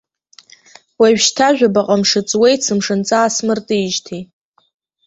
Уажәшьҭа 0.99 1.49
жәабаҟа 1.57 1.95
мшы 2.01 2.21
ҵуеит 2.29 2.59
сымшынҵа 2.65 3.17
аасмыртижьҭеи. 3.21 4.21